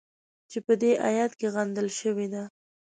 چې 0.51 0.57
په 0.65 0.73
دې 0.81 0.91
ایت 1.07 1.31
کې 1.39 1.47
غندل 1.55 1.87
شوې 1.99 2.27
ده. 2.33 2.43